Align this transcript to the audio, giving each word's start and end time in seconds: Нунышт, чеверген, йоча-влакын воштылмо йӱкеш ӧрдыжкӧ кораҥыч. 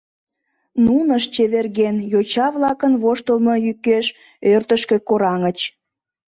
Нунышт, 0.85 1.29
чеверген, 1.35 1.95
йоча-влакын 2.11 2.93
воштылмо 3.03 3.55
йӱкеш 3.65 4.07
ӧрдыжкӧ 4.53 4.97
кораҥыч. 5.07 5.59